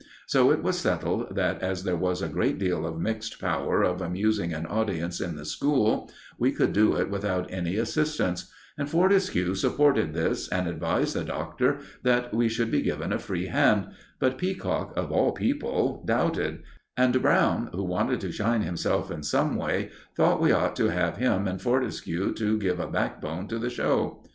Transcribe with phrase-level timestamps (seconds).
[0.25, 4.01] So it was settled that as there was a great deal of mixed power of
[4.01, 9.53] amusing an audience in the school, we could do it without any assistance; and Fortescue
[9.53, 14.39] supported this, and advised the Doctor that we should be given a free hand; but
[14.39, 16.63] Peacock, of all people, doubted,
[16.97, 21.17] and Brown, who wanted to shine himself in some way, thought we ought to have
[21.17, 24.23] him and Fortescue to give a backbone to the show.